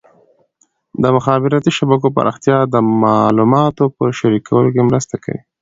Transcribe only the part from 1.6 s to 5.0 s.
شبکو پراختیا د معلوماتو په شریکولو کې